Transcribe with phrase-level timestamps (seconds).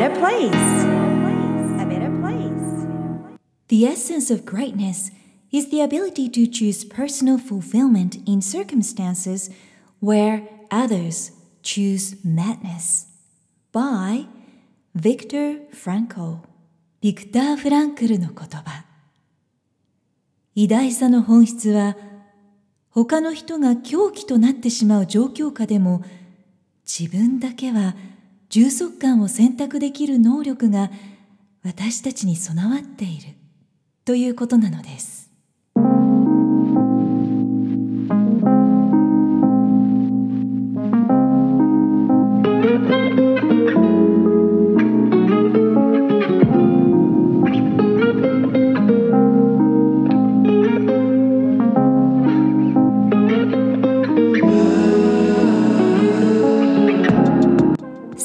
[0.00, 0.84] better place.
[1.78, 3.28] A better place.
[3.68, 5.10] The essence of greatness
[5.52, 9.50] is the ability to choose personal fulfillment in circumstances
[9.98, 11.32] where others
[11.62, 13.08] choose madness.
[13.72, 14.26] By
[14.94, 16.38] Victor Frankl
[17.02, 18.84] ビクター・フランクルの言葉
[20.54, 21.96] 偉大さの本質は
[22.90, 26.02] 他の人が狂気となってしまう状況下でも
[26.84, 27.94] 自分だけは
[28.50, 30.90] 充足感を選択できる能力が
[31.62, 33.34] 私たちに備わっている
[34.04, 35.19] ということなのです。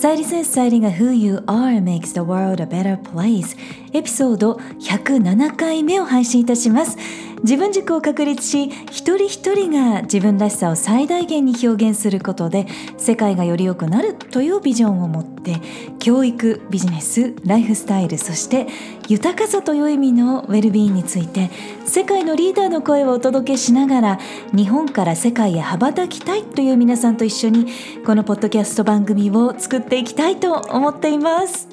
[0.05, 3.57] さゆりが Who You Are Makes the World a Better Place
[3.91, 6.95] エピソード107回目を配信いたします
[7.43, 15.59] 自分軸を確立し一人一人が自分らしさを最大限に表現することで世界がより良くなるというビジョンを持って
[15.99, 18.67] 教育ビジネスライフスタイルそして
[19.07, 21.49] 豊かさという意味のウェルビーについて
[21.85, 24.19] 世界のリーダーの声をお届けしながら
[24.53, 27.67] 日本から世界へ羽ばたきたいという皆さんと一緒に
[28.05, 31.67] このポッドキャスト番組を作っていきたいと思っています。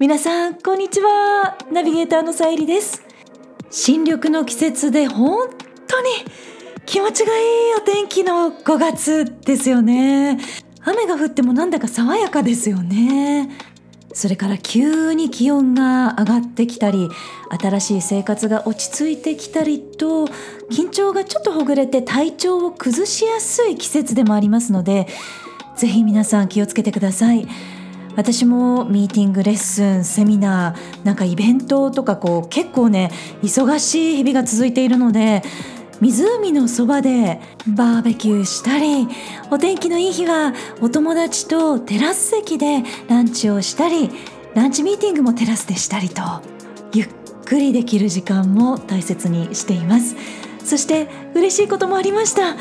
[0.00, 1.56] 皆さんこんにちは。
[1.72, 3.03] ナビゲーターのさゆりです。
[3.76, 5.48] 新緑の季節で本
[5.88, 6.08] 当に
[6.86, 10.38] 気持ちがいいお天気の5月ですよね
[10.84, 13.50] 雨が降ってもなんだか爽やかですよね
[14.12, 17.08] それから急に気温が上がってきたり
[17.60, 20.26] 新しい生活が落ち着いてきたりと
[20.70, 25.08] 緊張がちょっとほぐれて体調を崩しやすい季節でもありますので
[25.76, 27.48] ぜひ皆さん気をつけてください。
[28.16, 33.10] 私もミーティングレッスンセミナーなんかイベントとかこう結構ね
[33.42, 35.42] 忙しい日々が続いているので
[36.00, 39.08] 湖のそばでバーベキューしたり
[39.50, 44.10] お天気のいい日はお友達とテラス席でランチをしたり
[44.54, 46.22] ランチミーティングもテラスでしたりと
[46.92, 47.08] ゆっ
[47.44, 50.16] くりできる時間も大切にしています。
[50.64, 52.56] そして嬉しいこともありました。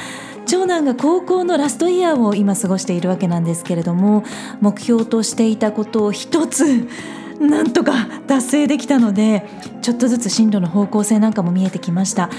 [0.45, 4.23] 長男が高校のラストイヤーを今過ごしているわけなんですけれども
[4.61, 6.87] 目標としていたことを一つ
[7.39, 9.45] なんとか達成できたので
[9.81, 12.29] ちょっとずつ進路の方向性なんかも見えてきました。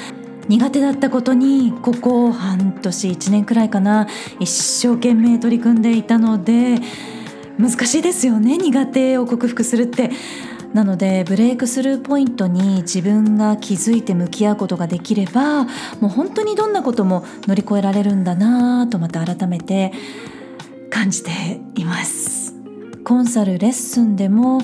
[0.47, 4.07] 苦手だったことにここ半年1年くらいかな
[4.39, 6.81] 一生懸命取り組んでいたので
[7.59, 10.11] 難しいですよね苦手を克服するって。
[10.75, 15.69] なのでブレイクスルーポイントに自分が気づいて向き合うことができればも
[16.03, 19.93] う本当にどんなことも乗り越えられるんだなとまた改めて
[20.91, 21.31] 感じて
[21.77, 22.55] います。
[23.05, 24.61] コンサルレッスンでも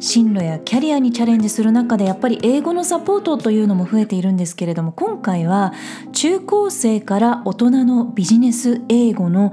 [0.00, 5.72] 進路やキャリアにチャレンジする中でやっぱり英語のサポートというのも増えているんですけれども今回は
[6.12, 9.52] 中高生から大人のビジネス英語の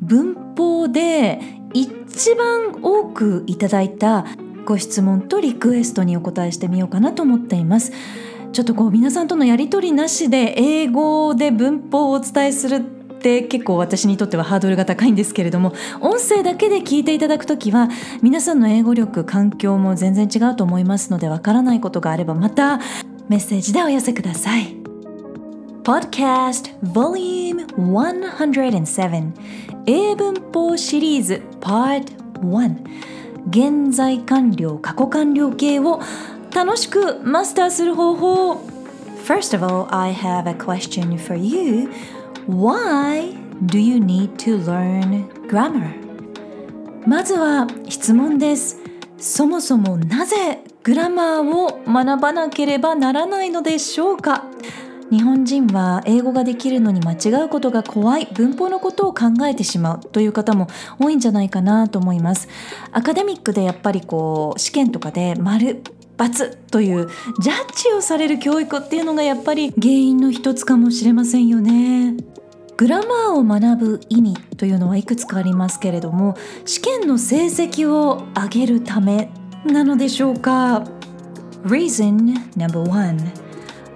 [0.00, 1.40] 文法で
[1.74, 4.26] 一番多くいただいた
[4.70, 7.90] ご質問とリクエストにお答えしてみようかなと思っています。
[8.52, 17.88] ちょっとこう皆さんとのやり取りなしで英語で文法をお伝えするって結構私にとってはハードルが高いんですけれども音声だけで聞いていただくときは
[18.22, 22.78] 皆さんの英語力環境も全然違うと思いますのでわからないことがあればまた
[23.28, 24.76] メッセージでお寄せください。
[25.82, 29.32] Podcast Volume 107
[29.86, 32.04] 英文法シリーズ Part
[32.40, 36.00] 1現在完了過去完了形を
[36.54, 38.60] 楽しくマスターする方法
[39.24, 41.88] First of all, I have a question for you.
[42.48, 43.36] Why
[43.66, 45.92] do you need to learn grammar?
[47.06, 48.76] まずは質問です。
[49.18, 54.44] そもそもなぜグラマーを学ばなければならないのでしょうか
[55.10, 60.68] 日本人は英語ができるのに間違うことが怖い文法のことを考えてしまうという方も
[61.00, 62.48] 多いんじゃないかなと思います。
[62.92, 65.82] アカデミックでやっぱりこう試験とかで丸
[66.16, 67.08] 罰という
[67.40, 72.14] ジャッジをされる教育っていうのがやっぱり原因の一つかもしれませんよね。
[72.76, 79.30] グラマーを学ぶ意味というのはいくつかありますけれども試験の成績を上げるため
[79.66, 80.84] なのでしょうか
[81.64, 83.49] ？Reason No.1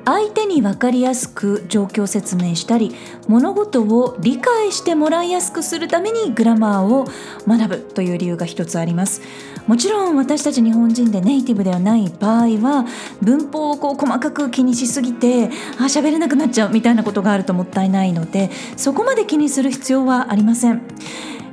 [0.05, 2.95] 相手に分かりやすく状況説明したり
[3.27, 7.06] 物事を理解してもらいやすくするためにグラマーを
[7.49, 9.23] 学ぶという理由が一つあります。
[9.67, 12.85] もちろん私たち日本人でネイティブではない場合は
[13.23, 15.47] 文法をこう細かく気にしすぎて
[15.79, 20.83] あ喋れなくなっちゃうみたいなことがあるともったいないのでそこまで気にする必要はありません。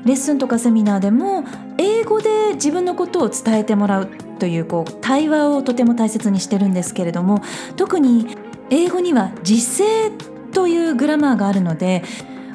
[0.03, 1.45] レッスンとかセミナーでも
[1.77, 4.09] 英語語で自分のことを伝えてもらう
[4.39, 7.41] というこう対話をとても大切にしてるんですけれども
[7.77, 8.35] 特に
[8.71, 10.11] 英語には時制
[10.53, 12.03] というグラマーがあるので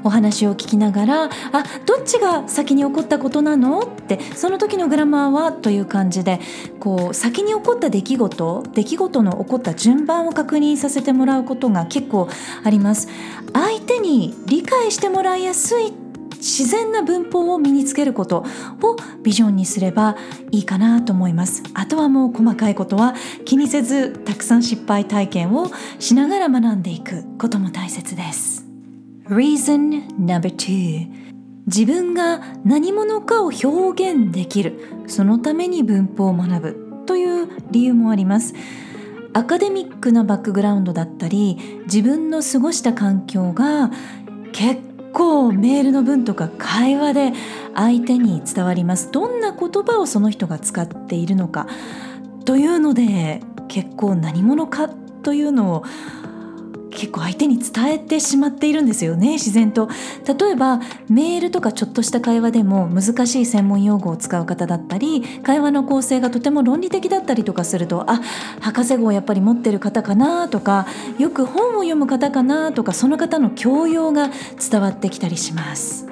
[0.02, 6.40] お話を聞きながら「あどっちが先に起こったことなの?」ってその時のグラマーはという感じで
[6.80, 12.28] こう先に起こった出来事出来事の起こった順番を確認させてもらうことが結構
[12.64, 13.08] あります。
[13.52, 15.92] 相手に理解してもらいやすい
[16.36, 20.16] 自然な文法を身につけることをビジョンにすれば
[20.50, 21.62] いいかなと思います。
[21.74, 28.66] あとはもう細かいことは気にせずたくさん失敗体験をしながら学んでいくことも大切です。
[29.28, 31.26] Reason No.2
[31.66, 35.04] 自分が何者かを表現できる。
[35.08, 38.54] そのために文法を学ぶという理由もあります。
[39.32, 43.90] アカデミックなバックグラウンドだったり自分の過ごした環境が
[44.52, 44.80] 結
[45.16, 47.32] 構メールの文とか会話で
[47.74, 49.10] 相手に伝わります。
[49.10, 51.66] どんな言葉をその人が使っているのか
[52.44, 54.90] というので結構何者か
[55.22, 55.84] というのを
[56.96, 59.88] 結構相手に伝えてしまっているんですよね自然と。
[60.26, 68.22] 例えばメールとかちょっとした会話でも難しい専門用語を使う方だったり会話の構成がとても論理的だったりとかするとあ
[68.60, 70.86] 博士号やっぱり持ってる方かなとか
[71.18, 74.30] よく本を読む方かなとかその方の教養が
[74.70, 76.06] 伝わってきたりします。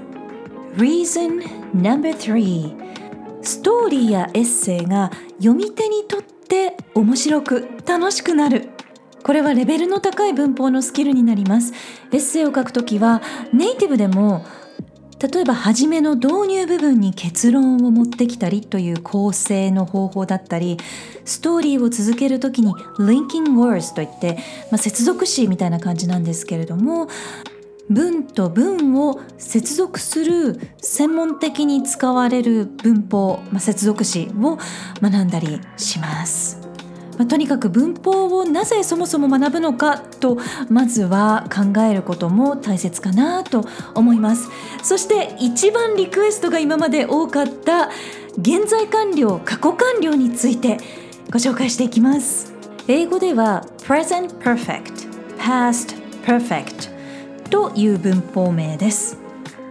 [0.77, 1.43] Reason
[1.73, 2.85] No.3
[3.43, 8.74] ストーリーやエッセイが読み手にとって面白く楽しくなる。
[9.25, 11.73] これはレベルの高い文法のスキルになります
[12.13, 13.23] エッセイを書くときは
[13.55, 14.45] ネイティブでも
[15.19, 20.77] 例えば初めの導入部分に結論を持ってきたりという構成の方法だったり
[21.25, 24.35] ストーリーを続ける時に linking words といって、
[24.71, 27.09] まあ、接続詞みたいな感じなんですけれども
[27.89, 34.59] 文と文を接続する専門的に使われる文法、まあ、接続詞を
[35.01, 36.64] 学んだりします。
[37.19, 40.39] まあ、とにかく文法をなぜそもそも学ぶのかと
[40.69, 43.65] まずは考えることも大切かなと
[43.95, 44.49] 思います。
[44.83, 47.91] そして一番リクエストが今まで多かった
[48.39, 50.79] 現在完了過去完了について
[51.31, 52.53] ご紹介していきます。
[52.89, 55.09] 英語では present perfect
[55.39, 56.91] past perfect
[57.51, 59.24] という文法名です。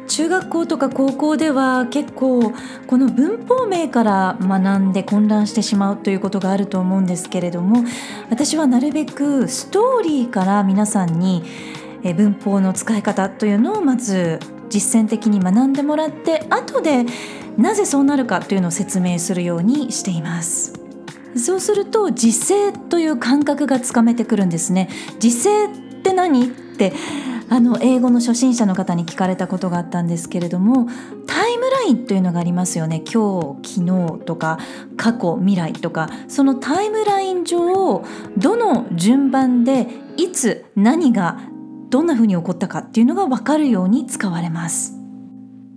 [0.07, 2.53] 中学校とか高校では結構
[2.88, 7.83] この文法名から学んで混乱してしまうということがあると思うんですけれども
[8.29, 11.44] 私はなるべくストーリーから皆さんに
[12.15, 14.39] 文法の使い方というのをまず
[14.69, 17.05] 実践的に学んでもらって後で
[17.57, 20.73] なぜそうなるかというのを説明するようにしています。
[21.35, 24.89] そうすると時制という感覚がつかめてくるんですね。
[25.19, 25.69] 時制っ
[26.03, 26.45] て何？
[26.45, 26.94] って
[27.53, 30.88] あの英語の初心者の方に聞かれたことがあったんですけれども
[31.27, 33.03] タイムラインというのがありますよね。
[33.05, 34.57] 今日昨日とか
[34.97, 36.09] 過去未来とか。
[36.27, 38.03] そのタイムライン上
[38.38, 39.85] どの順番で
[40.17, 41.41] いつ何が
[41.91, 44.95] どんな風に起こったかっていうのが分かるように使われます。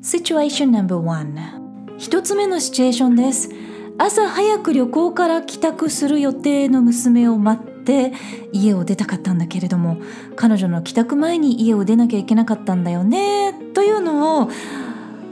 [0.02, 3.50] Situation No.1 一つ目のシチュエーションです。
[3.98, 8.12] 朝早く旅行から帰宅する予定の娘を待ってって
[8.52, 9.98] 家を出たかったんだけれども
[10.34, 14.50] 彼女の帰宅前に家を出なきゃいけなかったんだよねというのを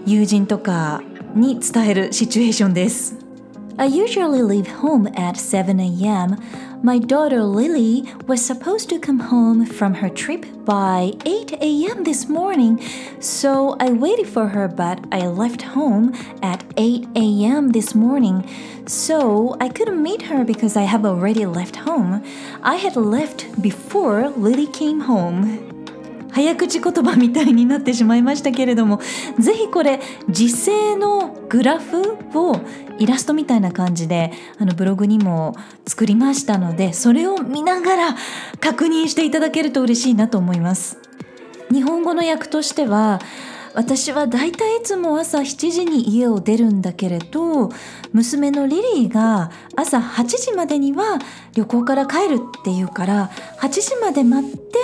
[0.06, 1.02] 友人とか
[1.34, 3.23] に伝えるシチュエーションです。
[3.79, 6.35] I usually leave home at 7 a.m.
[6.83, 12.03] My daughter Lily was supposed to come home from her trip by 8 a.m.
[12.03, 12.81] this morning,
[13.21, 17.69] so I waited for her, but I left home at 8 a.m.
[17.69, 18.45] this morning,
[18.85, 22.21] so I couldn't meet her because I have already left home.
[22.61, 25.69] I had left before Lily came home.
[26.31, 28.99] 早口言葉みたいになってしまいましたけれども
[29.39, 32.55] ぜひこれ時勢のグラフを
[33.04, 35.54] イラストみたいな感じであのブログにも
[35.86, 38.16] 作りましたのでそれを見ながら
[38.60, 40.98] 確認していただけると嬉しいなと思います。
[41.70, 43.20] 日本語の訳としては
[43.74, 47.70] 私はだいたいいつも朝7時に家を出るんだけれど
[48.12, 51.18] 娘のリリーが朝8時までには
[51.54, 54.78] 旅行から帰るっていうから8時まで待って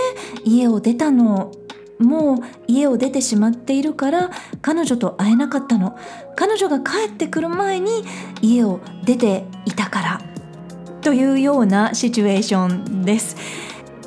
[0.45, 1.53] 家を出たの
[2.01, 4.31] もう家を出てしまっているから
[4.63, 5.97] 彼女と会えなかったの。
[6.35, 8.05] 彼女が帰ってくる前に
[8.43, 10.21] 家を出ていたから。
[11.03, 13.37] というようなシチュエーションです。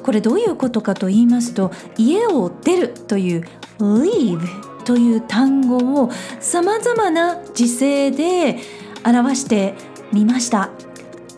[0.03, 3.45] これどういうことかと言いますと家を出るという
[3.79, 4.39] leave
[4.83, 8.59] という単語をさまざまな時勢で
[9.05, 9.75] 表して
[10.12, 10.69] みました。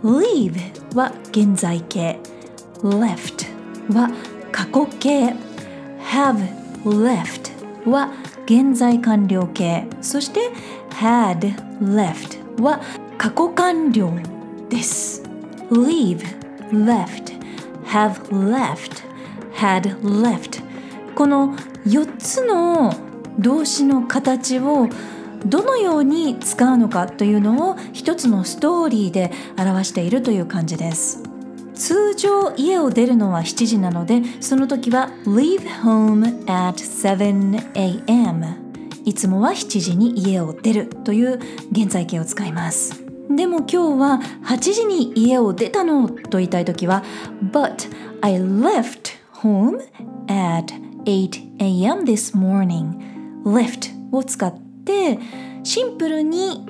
[0.04, 2.20] leave は現在形。
[2.82, 3.46] left
[3.94, 4.10] は
[4.52, 5.55] 過去形。
[6.12, 6.38] Have
[6.84, 7.52] left
[7.90, 8.12] は
[8.46, 9.88] 現在完了形。
[10.02, 10.40] そして
[10.92, 12.80] had left は
[13.18, 14.12] 過去完了
[14.70, 15.24] です。
[15.72, 16.22] leave
[16.72, 17.34] left
[17.86, 19.04] have left
[19.56, 20.62] had left
[21.16, 22.94] この4つの
[23.40, 24.88] 動詞の形を
[25.46, 31.25] どのように使うのかというのを一つのストーリーで表しているという感じです。
[31.76, 38.66] 通常家を出るのは7時なのでその時は leave home at 7am
[39.06, 41.40] いつもは7時に家を出るという
[41.72, 43.04] 現在形を使います。
[43.30, 47.04] でも今日は8時に家を出たのと言いたい時は
[47.52, 47.90] But
[48.22, 49.80] I left home
[50.28, 50.74] at
[51.06, 55.20] 8am this morning left を使って
[55.64, 56.66] シンプルに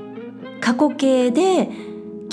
[0.60, 1.70] 過去形で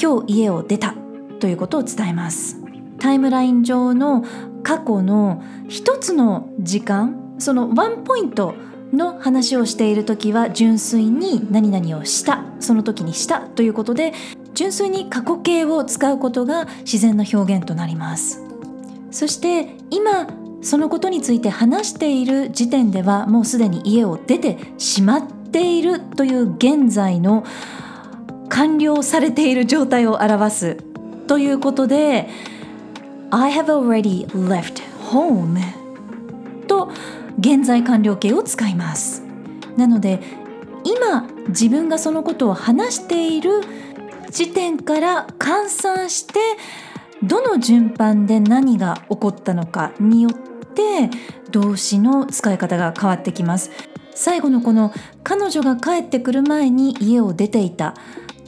[0.00, 0.94] 今日家を出た
[1.38, 2.61] ということを伝えます。
[3.02, 4.24] タイムライン上の
[4.62, 8.54] 過去の一つの時間そのワンポイント
[8.92, 14.12] の話をしている時は純粋に何々をしたその時にしたということで
[14.54, 18.40] 純粋に過去形を使うことが自然な表現となります。
[19.10, 20.28] そして今
[20.62, 27.44] そのことについて話している時点ではもうすでに家を出てしまっているという現在の
[28.48, 30.76] 完了されている状態を表す
[31.26, 32.28] ということで
[33.34, 35.58] I have already left home
[36.66, 36.90] と
[37.38, 39.22] 現在完了形を使います。
[39.78, 40.20] なので
[40.84, 43.62] 今自分がそのことを話している
[44.30, 46.34] 時点から換算して
[47.22, 51.08] どの順番で何が起こったのかによって
[51.50, 53.70] 動詞の使い方が変わってきます。
[54.14, 54.92] 最後のこの
[55.24, 57.94] 彼女が帰ってくる前に家を出ていた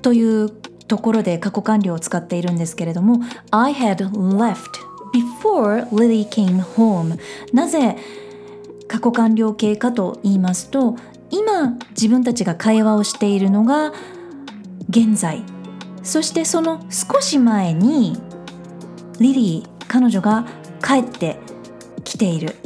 [0.02, 0.50] という
[0.86, 4.58] ところで過去完了を使っているんですけれども I had left
[5.12, 7.18] before Lily came home.
[7.52, 7.96] なぜ
[8.88, 10.96] 過去完了形かと言いますと
[11.30, 13.92] 今自分たちが会話をしているのが
[14.88, 15.42] 現在。
[16.02, 18.20] そしてその少し前に
[19.18, 20.46] リリー彼女が
[20.86, 21.38] 帰って
[22.04, 22.56] きている。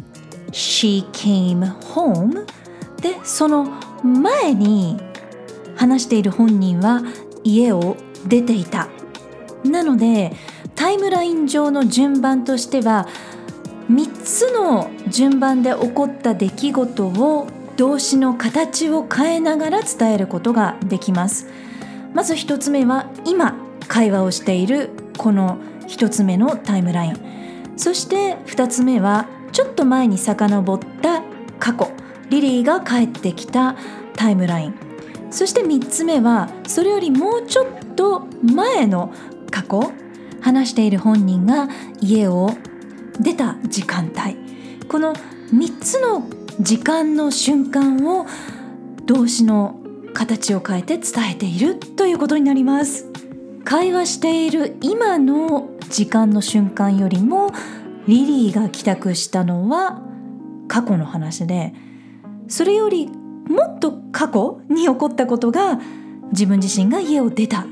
[0.51, 1.61] She came
[1.95, 2.47] home.
[3.01, 3.65] でその
[4.03, 4.99] 前に
[5.77, 7.03] 話している本人は
[7.45, 7.97] 家を
[8.27, 8.89] 出ていた。
[9.65, 10.33] なので
[10.75, 13.09] タイムライン上の順番としては
[13.91, 21.47] 3つの順番で起こった出来事を動詞の形を変えながら伝えることができます。
[22.15, 23.57] まず1つ目は今
[23.87, 25.59] 会話をしているこの
[25.89, 27.17] 1つ目のタイムライン。
[27.77, 31.23] そして2つ目はちょっと前に遡った
[31.59, 31.91] 過去。
[32.31, 33.75] リリーが帰ってきた
[34.15, 34.88] タイムライン。
[35.31, 39.13] そして3つ目はそれよりもうちょっと前の
[39.51, 39.93] 過去
[40.41, 41.69] 話している本人が
[42.01, 42.51] 家を
[43.21, 44.37] 出た時間帯。
[44.87, 46.29] この3つの
[46.61, 48.27] 時間の瞬間を
[49.07, 49.81] 動詞の
[50.15, 53.07] 形を変えて伝えているということになります。
[53.65, 57.51] 会話している今の時間の瞬間よりも
[58.07, 60.01] リリーが帰宅したのは
[60.69, 61.75] 過去の話で
[62.49, 63.11] それより
[63.49, 65.81] もっと過去に起こったことが
[66.33, 67.67] 自分自身が家を出た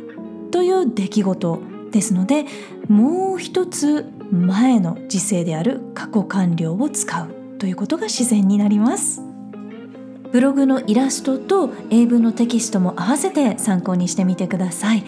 [0.51, 2.45] という出来事ですので
[2.89, 9.23] もう一つ前の時世である過去完了を使うということが自然になります。
[10.33, 15.05] ブログのイラストと英文のテキストも合わせて参考にしてみてください。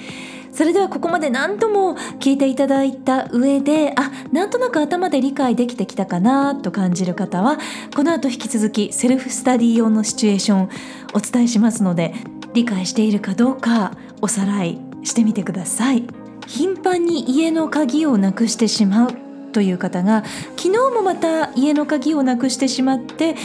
[0.59, 7.59] それではここまで何度も聞いていただいた上であなんとなく頭で理解できてきたかなと感じる方は
[7.95, 10.69] この後引き続きセルフスタディ用のシチュエーション
[11.15, 12.13] お伝えしますので
[12.55, 16.03] 理解しているかどうかおさらいしてみてください。
[16.49, 19.13] 頻繁に家の鍵をなくしてしまう
[19.53, 20.25] という方が
[20.57, 23.37] 昨日もまた家の鍵をなくしてしまって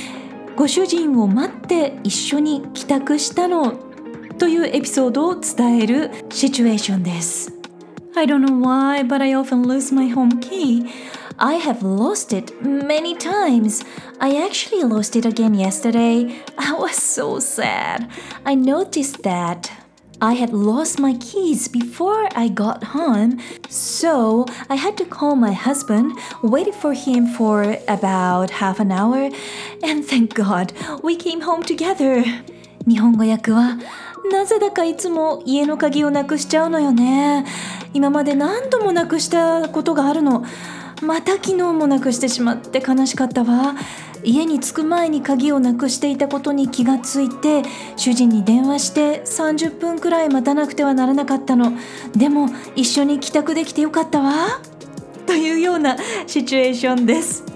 [0.56, 3.83] ご主人を待って一緒に帰宅したの
[4.43, 7.53] というエピソードを伝えるシチュエーションです。
[8.17, 10.87] I don't know why, but I often lose my home key.
[11.39, 13.85] I have lost it many times.
[14.21, 16.43] I actually lost it again yesterday.
[16.57, 18.09] I was so sad.
[18.45, 19.71] I noticed that.
[20.21, 23.39] I had lost my keys before I got home,
[23.69, 29.31] so I had to call my husband, waited for him for about half an hour,
[29.81, 30.73] and thank God
[31.05, 32.25] we came home together.
[32.85, 33.77] 日本語訳は
[34.34, 37.46] なぜだかいつも家の鍵をなくしちゃうのよね。
[37.94, 40.44] 今まで何度もなくしたことがあるの。
[41.04, 43.76] また昨日もなくしてしまって悲しかったわ。
[44.24, 47.62] 家に着く前に鍵をなくしていたことに気がついて
[47.96, 51.72] 主人に電話して30分くらい待たなくてはならなかったの。
[52.16, 54.60] でも一緒に帰宅できてよかったわ。
[55.28, 57.53] というようなシチュエーションです。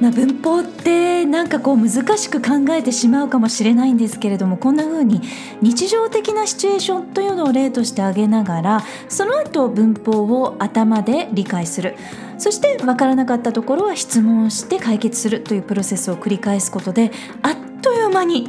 [0.00, 5.20] まあ、文法ってなんかこう難しく考えてしまうかもしれないんですけれどもこんな風に
[5.60, 11.96] 日常的なシチュエーションというのを例として挙げながらその後文法を頭で理解する。
[12.38, 17.10] そして分からなかったところは質問して解決するというプロセスを繰り返すことで
[17.42, 18.48] あっという間に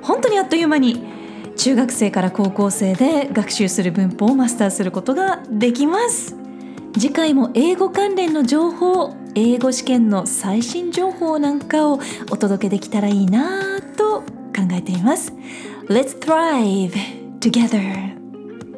[0.00, 1.04] 本当にあっという間に
[1.54, 6.34] 中学生から高校生で学習する文法をマスターすることができます。
[6.98, 14.24] 次回も英語関連の情報英語試験の最新情報なんかをお届けできたらいいなと考
[14.72, 15.32] えています。
[15.88, 16.92] Let's thrive
[17.40, 18.16] together.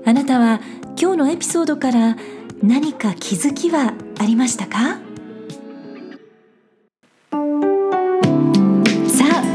[0.05, 0.61] あなたは
[1.01, 2.17] 今日のエピソードから
[2.63, 5.12] 何か気づきはありましたか？